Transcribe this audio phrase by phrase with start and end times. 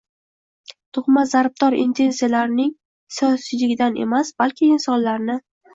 [0.97, 2.73] tug‘ma zarbdor intensiyalarning
[3.19, 5.43] “siyosiyligidan”dan emas, balki insonlarni